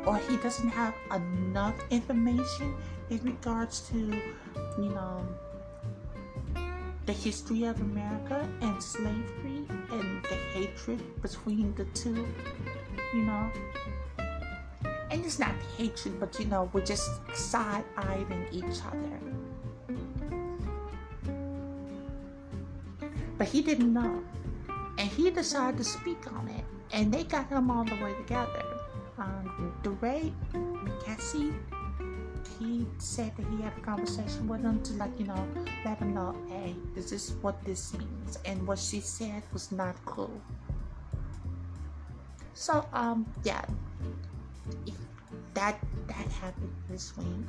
[0.05, 2.75] or he doesn't have enough information
[3.11, 5.27] in regards to, you know,
[7.07, 12.27] the history of America and slavery and the hatred between the two,
[13.15, 13.51] you know.
[15.11, 19.21] And it's not hatred, but you know, we're just side eyeing each other.
[23.39, 24.23] But he didn't know.
[24.99, 26.65] And he decided to speak on it.
[26.93, 28.63] And they got him all the way together.
[29.19, 31.55] Um, DeRay Mckesson
[32.59, 35.47] he said that he had a conversation with him to like you know
[35.85, 39.97] let him know hey this is what this means and what she said was not
[40.05, 40.41] cool.
[42.55, 43.65] So um yeah.
[45.55, 47.47] That that happened this week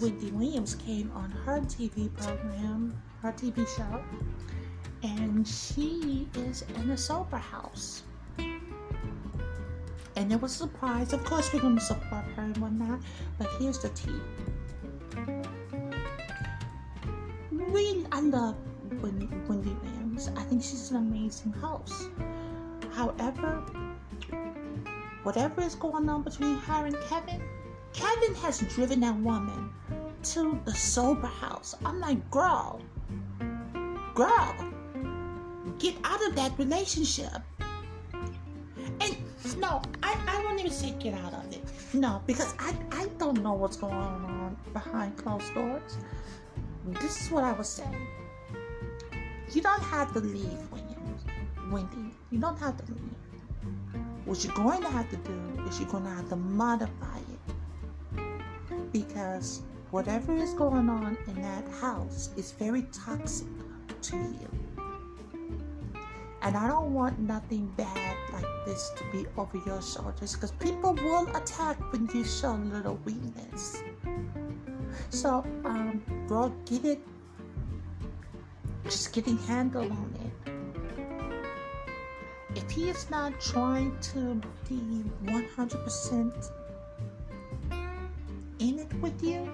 [0.00, 4.02] Wendy Williams came on her TV program, her TV show,
[5.02, 8.02] and she is in a sober house
[10.22, 11.12] and it was a surprise.
[11.12, 13.00] Of course, we're going to support her and whatnot,
[13.38, 14.20] but here's the tea.
[17.50, 18.54] We, I love
[19.02, 20.30] Wendy, Wendy Williams.
[20.36, 22.10] I think she's an amazing host.
[22.92, 23.64] However,
[25.24, 27.42] whatever is going on between her and Kevin,
[27.92, 29.70] Kevin has driven that woman
[30.22, 31.74] to the sober house.
[31.84, 32.80] I'm like, girl,
[34.14, 34.54] girl,
[35.80, 37.42] get out of that relationship.
[39.58, 41.62] No, I, I won't even say get out of it.
[41.92, 45.98] No, because I, I don't know what's going on behind closed doors.
[46.86, 48.06] This is what I was saying.
[49.52, 50.58] You don't have to leave,
[51.70, 52.14] Wendy.
[52.30, 53.02] You don't have to leave.
[54.24, 58.22] What you're going to have to do is you're going to have to modify it.
[58.92, 63.48] Because whatever is going on in that house is very toxic
[64.02, 64.48] to you.
[66.42, 68.16] And I don't want nothing bad
[68.64, 72.96] this to be over your shoulders because people will attack when you show a little
[73.04, 73.82] weakness.
[75.10, 77.00] So, um, girl, get it.
[78.84, 80.52] Just getting handle on it.
[82.54, 86.50] If he is not trying to be 100%
[88.58, 89.48] in it with you,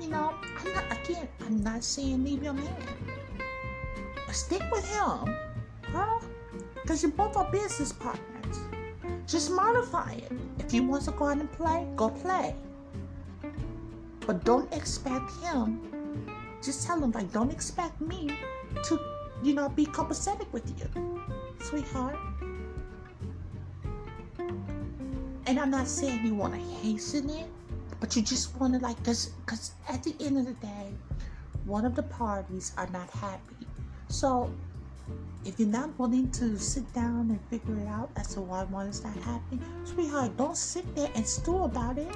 [0.00, 2.76] you know, I'm not, again, I'm not saying leave your man.
[4.26, 5.36] But stick with him,
[5.92, 6.22] girl.
[6.88, 8.60] Because you both are business partners.
[9.26, 10.32] Just modify it.
[10.58, 12.54] If he wants to go out and play, go play.
[14.26, 15.82] But don't expect him.
[16.62, 18.30] Just tell him, like, don't expect me
[18.84, 18.98] to,
[19.42, 21.20] you know, be copacetic with you,
[21.60, 22.16] sweetheart.
[25.46, 27.48] And I'm not saying you want to hasten it,
[28.00, 30.94] but you just want to, like, because cause at the end of the day,
[31.66, 33.66] one of the parties are not happy.
[34.08, 34.50] So
[35.44, 38.86] if you're not willing to sit down and figure it out as to why one
[38.86, 42.14] is not happy, sweetheart, don't sit there and stew about it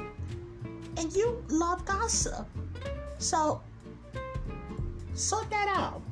[0.97, 2.47] and you love gossip.
[3.19, 3.61] So,
[5.15, 6.03] sort that out.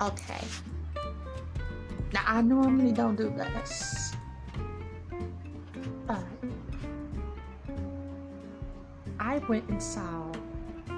[0.00, 0.44] Okay.
[2.12, 4.05] Now, I normally don't do this.
[9.36, 10.32] I went and saw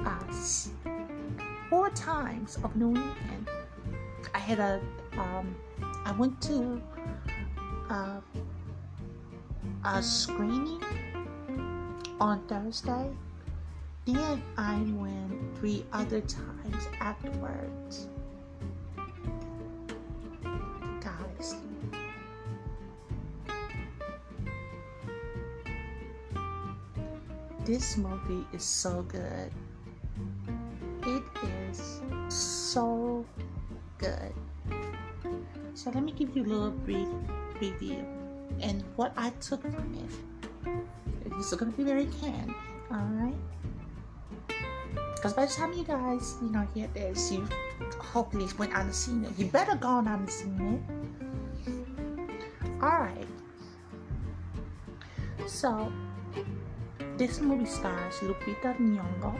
[0.06, 0.70] us
[1.68, 3.48] four times of New England.
[4.32, 4.80] I had a
[5.18, 5.56] um,
[6.04, 6.80] I went to
[7.90, 8.20] uh,
[9.84, 10.80] a screening
[12.20, 13.10] on Thursday.
[14.04, 18.06] Then I went three other times afterwards.
[21.00, 21.56] Guys,
[27.68, 29.52] this movie is so good.
[31.02, 31.22] It
[31.68, 32.00] is
[32.30, 33.26] so
[33.98, 34.32] good.
[35.74, 37.08] So let me give you a little brief
[37.60, 38.06] review
[38.62, 41.36] and what I took from it.
[41.38, 42.54] Is going to be very canned,
[42.90, 43.36] alright?
[45.14, 47.46] Because by the time you guys, you know, hear this, you
[48.00, 49.38] hopefully went the scene it.
[49.38, 50.80] You better go on the scene
[51.68, 52.82] it.
[52.82, 53.28] Alright.
[55.46, 55.92] So,
[57.18, 59.34] this movie stars Lupita Nyong'o.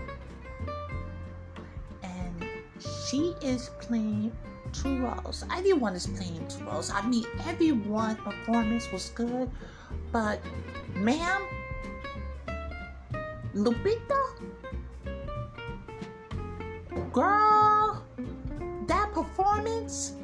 [2.03, 2.45] And
[2.83, 4.33] she is playing
[4.73, 5.45] two roles.
[5.55, 6.91] Everyone is playing two roles.
[6.91, 9.49] I mean, everyone performance was good,
[10.11, 10.43] but
[10.95, 11.41] ma'am,
[13.55, 14.23] Lupita,
[17.13, 18.03] girl,
[18.87, 20.15] that performance,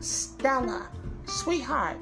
[0.00, 0.88] Stella,
[1.26, 1.98] sweetheart,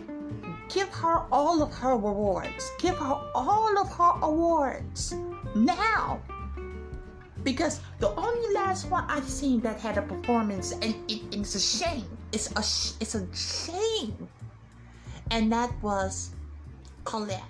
[0.68, 2.70] give her all of her rewards.
[2.78, 5.14] Give her all of her awards
[5.54, 6.20] now
[7.46, 11.60] because the only last one I've seen that had a performance, and it, it's a
[11.60, 12.04] shame.
[12.32, 12.60] It's a
[13.00, 14.28] it's a shame,
[15.30, 16.30] and that was
[17.04, 17.40] Collette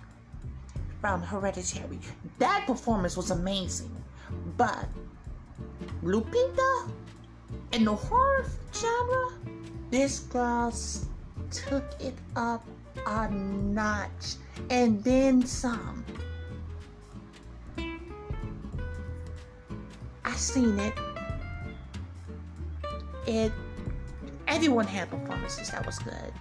[1.00, 1.98] from Hereditary.
[2.38, 3.90] That performance was amazing,
[4.58, 4.86] but
[6.04, 6.90] Lupita
[7.72, 8.44] in the horror
[8.74, 9.32] genre,
[9.90, 10.74] this girl
[11.50, 12.66] took it up
[13.06, 14.36] a notch
[14.70, 16.04] and then some.
[20.24, 20.94] I seen it.
[23.26, 23.52] It
[24.48, 26.32] everyone had performances that was good.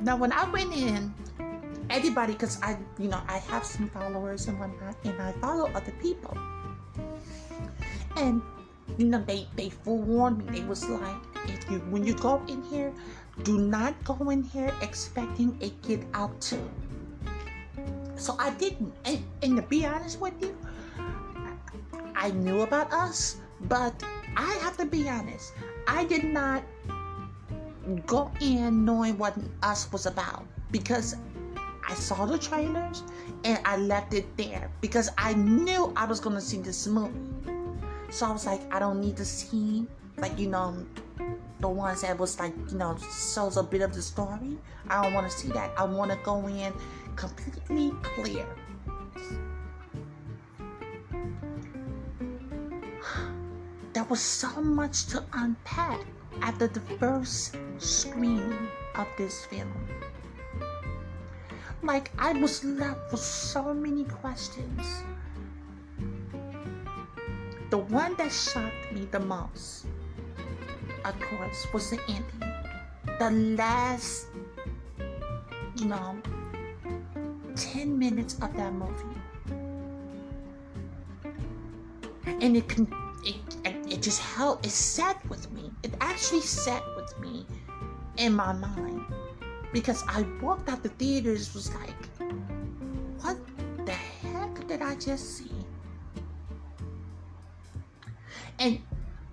[0.00, 1.14] Now when I went in,
[1.88, 5.92] everybody, because I, you know, I have some followers and whatnot, and I follow other
[6.02, 6.36] people,
[8.16, 8.42] and
[8.98, 10.60] you know, they they forewarned me.
[10.60, 11.16] They was like,
[11.46, 12.92] if you when you go in here,
[13.42, 16.58] do not go in here expecting a get out to.
[18.16, 18.94] So I didn't.
[19.04, 20.56] And, and to be honest with you,
[22.14, 23.94] I knew about us, but
[24.36, 25.52] I have to be honest.
[25.88, 26.62] I did not
[28.06, 31.16] go in knowing what us was about because
[31.86, 33.02] I saw the trailers
[33.44, 37.12] and I left it there because I knew I was going to see this movie.
[38.14, 39.88] So I was like, I don't need to see,
[40.18, 40.86] like, you know,
[41.58, 44.56] the ones that was like, you know, shows a bit of the story.
[44.88, 45.72] I don't want to see that.
[45.76, 46.72] I want to go in
[47.16, 48.46] completely clear.
[53.94, 55.98] There was so much to unpack
[56.40, 59.72] after the first screening of this film.
[61.82, 65.02] Like, I was left with so many questions.
[67.74, 69.86] The one that shocked me the most
[71.04, 72.54] of course, was the ending.
[73.18, 74.28] The last,
[75.74, 76.16] you know,
[77.56, 79.18] 10 minutes of that movie.
[82.26, 82.78] And it
[83.24, 85.72] it, it just held, it sat with me.
[85.82, 87.44] It actually sat with me
[88.18, 89.02] in my mind.
[89.72, 92.06] Because I walked out the theaters was like,
[93.20, 93.36] what
[93.84, 95.53] the heck did I just see?
[98.58, 98.80] And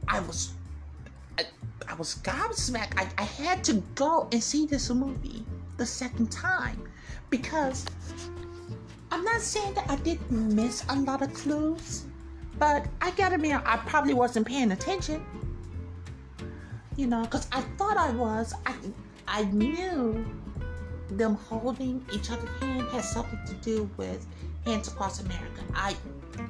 [0.08, 0.54] I was
[1.38, 1.46] I,
[1.88, 2.94] I was gobsmacked.
[2.98, 5.46] I, I had to go and see this movie
[5.78, 6.82] the second time
[7.30, 7.86] because
[9.12, 12.06] I'm not saying that I didn't miss a lot of clues,
[12.58, 15.26] but I gotta admit, I probably wasn't paying attention.
[16.96, 18.54] You know, because I thought I was.
[18.66, 18.76] I,
[19.28, 20.26] I knew
[21.10, 24.26] them holding each other's hand had something to do with
[24.66, 25.62] Hands Across America.
[25.74, 25.96] I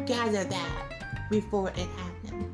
[0.05, 2.53] gathered that before it happened.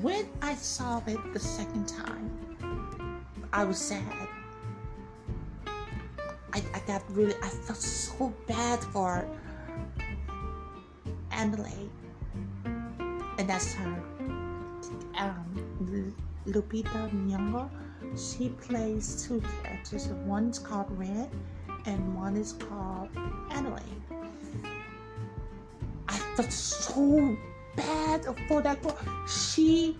[0.00, 2.30] When I saw it the second time,
[3.52, 4.28] I was sad.
[5.66, 9.28] I, I got really, I felt so bad for
[11.30, 11.90] Adelaide.
[12.64, 14.02] And that's her.
[15.18, 16.14] Um,
[16.46, 17.68] Lupita Nyong'o.
[18.16, 20.08] She plays two characters.
[20.24, 21.28] One's called Red,
[21.84, 23.08] and one is called
[23.50, 24.13] Adelaide.
[26.36, 27.36] Felt so
[27.76, 28.98] bad for that girl.
[29.28, 29.96] She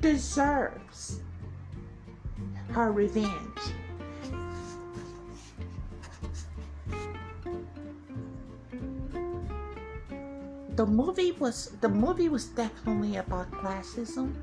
[0.00, 1.20] deserves
[2.72, 3.60] her revenge.
[10.76, 14.34] The movie was the movie was definitely about classism.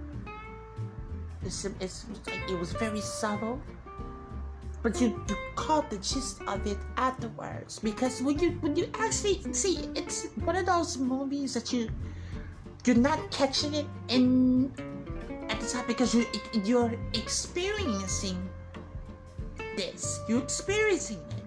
[1.43, 2.05] It's, it's,
[2.47, 3.59] it was very subtle,
[4.83, 9.41] but you, you caught the gist of it afterwards because when you when you actually
[9.53, 11.89] see it's one of those movies that you
[12.85, 14.71] you're not catching it in
[15.49, 16.25] at the time because you
[16.63, 18.49] you're experiencing
[19.75, 20.19] this.
[20.27, 21.43] You're experiencing it.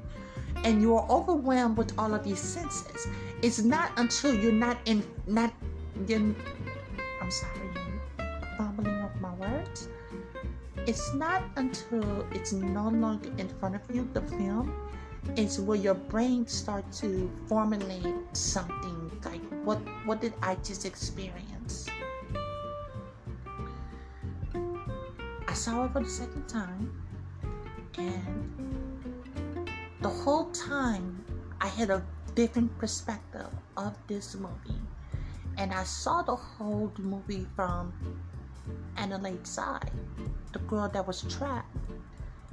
[0.64, 3.06] And you're overwhelmed with all of these senses.
[3.42, 5.52] It's not until you're not in not
[6.08, 6.34] in
[7.20, 7.63] i'm sorry
[10.86, 14.72] it's not until it's no longer in front of you the film
[15.36, 21.88] is where your brain starts to formulate something like what what did I just experience?
[25.48, 26.92] I saw it for the second time
[27.96, 29.70] and
[30.02, 31.24] the whole time
[31.60, 32.02] I had a
[32.34, 34.80] different perspective of this movie.
[35.56, 37.92] And I saw the whole movie from
[38.96, 39.92] Adelaide's side,
[40.54, 41.76] the girl that was trapped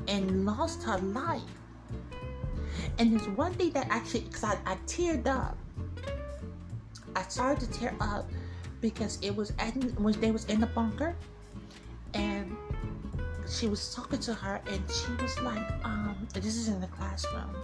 [0.09, 1.41] and lost her life
[2.97, 5.57] and there's one thing that actually, because I, I teared up.
[7.15, 8.29] I started to tear up
[8.79, 11.15] because it was at, when they was in the bunker,
[12.13, 12.55] and
[13.47, 17.55] she was talking to her, and she was like, um, this is in the classroom,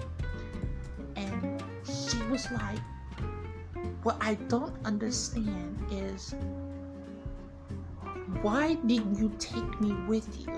[1.15, 2.79] and she was like,
[4.03, 6.35] what I don't understand is
[8.41, 10.53] why didn't you take me with you?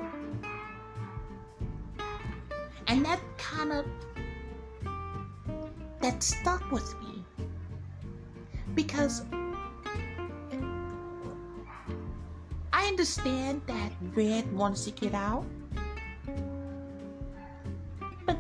[2.87, 3.85] And that kind of
[6.01, 7.23] that stuck with me
[8.73, 9.23] because
[12.71, 15.45] I understand that Red wants to get out,
[18.25, 18.37] but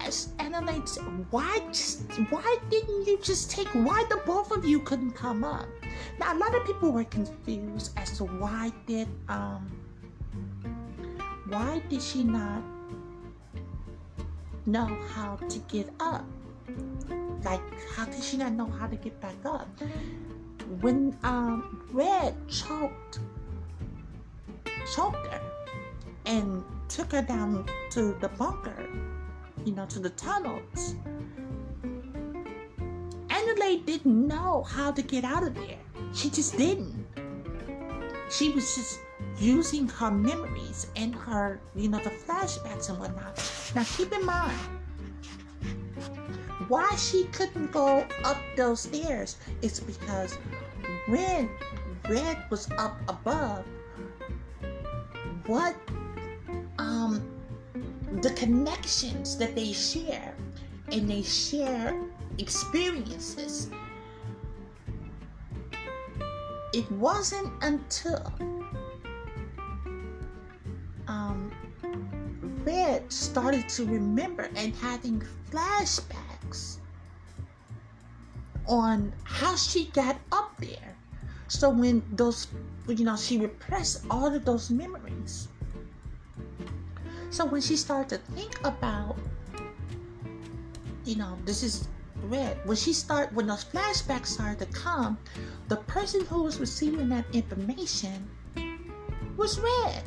[0.00, 3.68] as Adelaide said, why just why didn't you just take?
[3.68, 5.68] Why the both of you couldn't come up?
[6.18, 9.70] Now a lot of people were confused as to why did um
[11.48, 12.62] why did she not
[14.66, 16.24] know how to get up?
[17.44, 17.60] Like,
[17.94, 19.68] how did she not know how to get back up?
[20.80, 23.18] When um, Red choked,
[24.94, 25.40] choked her
[26.26, 28.88] and took her down to the bunker,
[29.64, 30.94] you know, to the tunnels.
[33.28, 35.78] Adelaide didn't know how to get out of there.
[36.14, 37.06] She just didn't.
[38.30, 39.00] She was just
[39.38, 43.36] using her memories and her, you know, the flashbacks and whatnot.
[43.74, 44.58] Now, keep in mind,
[46.68, 50.38] why she couldn't go up those stairs is because
[51.06, 51.50] when
[52.08, 53.64] Red was up above,
[55.46, 55.74] what
[56.78, 57.28] um
[58.20, 60.34] the connections that they share
[60.90, 61.98] and they share
[62.38, 63.70] experiences.
[66.72, 68.32] It wasn't until
[71.06, 71.52] um,
[72.64, 76.78] Red started to remember and having flashbacks
[78.66, 80.96] on how she got up there.
[81.48, 82.48] So when those
[82.88, 85.48] you know, she repressed all of those memories.
[87.30, 89.16] So when she started to think about,
[91.04, 91.88] you know, this is
[92.24, 92.58] red.
[92.66, 95.18] When she started, when those flashbacks started to come,
[95.68, 98.28] the person who was receiving that information
[99.36, 100.04] was red.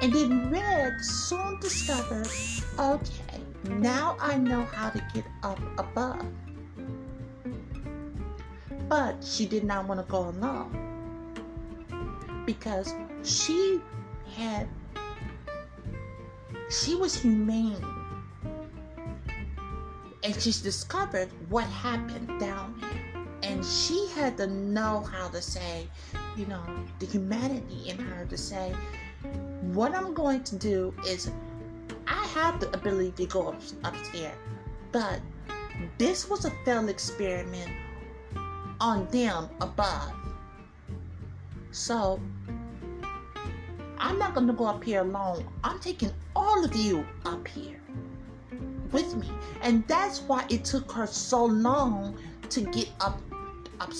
[0.00, 2.28] And then Red soon discovered,
[2.78, 6.24] okay, now I know how to get up above.
[8.88, 10.84] But she did not want to go alone
[12.46, 12.94] because
[13.24, 13.80] she
[14.36, 14.68] had,
[16.70, 17.97] she was humane.
[20.28, 22.78] And she's discovered what happened down.
[23.42, 25.88] And she had to know how to say,
[26.36, 26.62] you know,
[26.98, 28.74] the humanity in her to say,
[29.72, 31.30] what I'm going to do is
[32.06, 34.36] I have the ability to go up, upstairs,
[34.92, 35.18] but
[35.96, 37.70] this was a failed experiment
[38.82, 40.12] on them above.
[41.70, 42.20] So
[43.96, 45.46] I'm not going to go up here alone.
[45.64, 47.80] I'm taking all of you up here
[48.92, 49.28] with me.
[49.62, 52.18] And that's why it took her so long
[52.50, 53.20] to get up,
[53.80, 53.92] up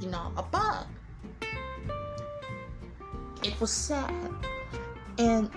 [0.00, 0.86] you know, above.
[3.42, 4.12] It was sad.
[5.18, 5.50] And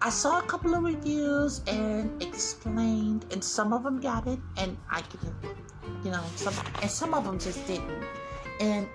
[0.00, 4.76] I saw a couple of reviews and explained, and some of them got it, and
[4.90, 5.20] I could,
[6.04, 8.04] you know, some, and some of them just didn't.
[8.60, 8.88] And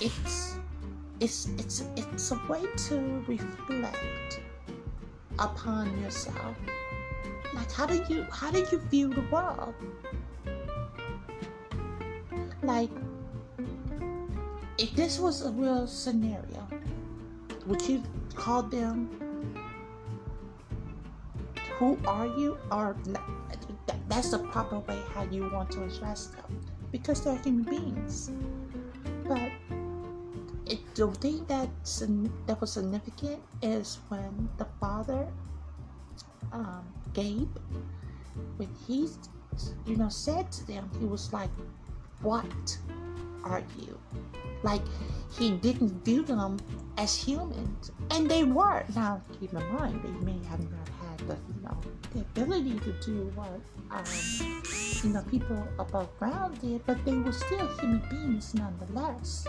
[0.00, 0.47] it's
[1.20, 4.40] it's it's it's a way to reflect
[5.38, 6.56] upon yourself.
[7.54, 9.74] Like how do you how do you view the world?
[12.62, 12.90] Like
[14.78, 16.66] if this was a real scenario,
[17.66, 18.02] would you
[18.34, 19.10] call them
[21.78, 22.96] who are you or
[24.08, 26.60] that's the proper way how you want to address them
[26.90, 28.32] because they're human beings
[29.28, 29.50] but
[30.68, 31.68] it, the thing that
[32.46, 35.26] that was significant is when the father
[36.52, 37.56] um, Gabe
[38.56, 39.08] when he
[39.86, 41.50] you know said to them he was like
[42.22, 42.78] what
[43.44, 43.98] are you
[44.62, 44.82] like
[45.38, 46.58] he didn't view them
[46.98, 48.84] as humans, and they were.
[48.94, 51.76] Now, keep in mind, they may have not had the, you know,
[52.12, 53.60] the ability to do what,
[53.90, 54.04] um,
[55.02, 59.46] you know, people above ground did, but they were still human beings nonetheless.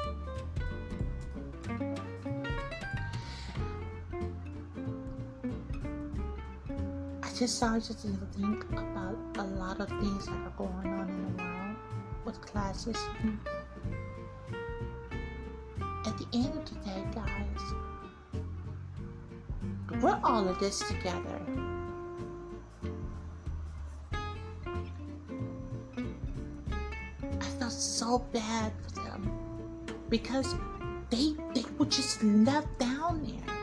[7.40, 7.62] Just
[8.02, 11.76] to think about a lot of things that are going on in the world
[12.26, 12.98] with classes.
[16.06, 17.64] at the end of the day, guys,
[20.02, 21.40] we're all of this together.
[27.24, 29.32] I felt so bad for them
[30.10, 30.56] because
[31.10, 33.56] they they were just left down there.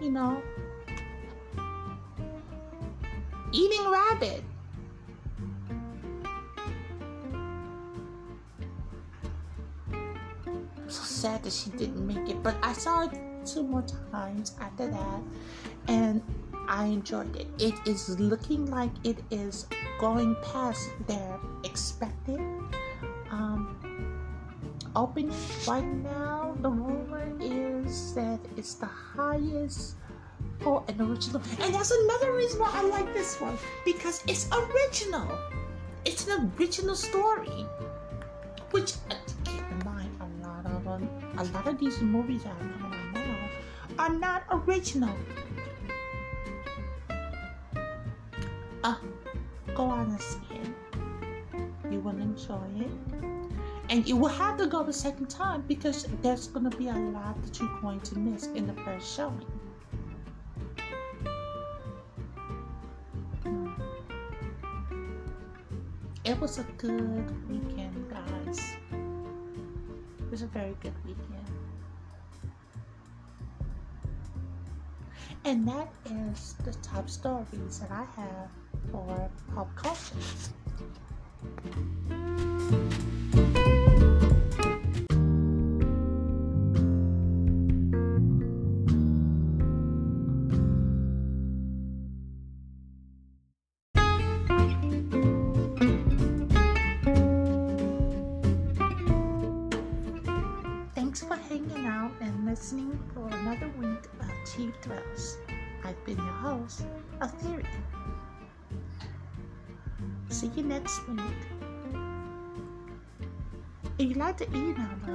[0.00, 0.40] You know,
[3.52, 4.42] eating rabbit.
[10.88, 13.12] So sad that she didn't make it, but I saw it
[13.46, 15.20] two more times after that,
[15.88, 16.20] and
[16.68, 17.46] I enjoyed it.
[17.58, 19.66] It is looking like it is
[19.98, 22.40] going past their expected
[23.30, 23.76] um,
[24.94, 25.32] opening
[25.66, 26.54] right now.
[26.60, 29.96] The rumor is that it's the highest
[30.62, 35.28] for an original, and that's another reason why I like this one because it's original.
[36.04, 37.66] It's an original story,
[38.70, 38.94] which
[39.44, 41.08] keep in mind a lot of um,
[41.38, 43.48] a lot of these movies are coming now
[43.98, 45.14] are not original.
[48.84, 48.96] Uh,
[49.74, 51.92] go on and see it.
[51.92, 52.90] You will enjoy it.
[53.90, 56.94] And you will have to go the second time because there's going to be a
[56.94, 59.44] lot that you're going to miss in the first showing.
[66.24, 68.76] It was a good weekend, guys.
[68.92, 71.50] It was a very good weekend.
[75.44, 78.50] And that is the top stories that I have
[78.92, 80.14] for pop culture.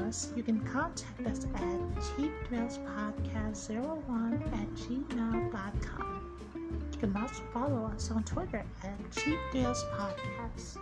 [0.08, 6.24] Us, you can contact us at cheapthrillspodcast01 at gmail.com.
[6.93, 10.78] You can also follow us on Twitter at Cheap Podcast.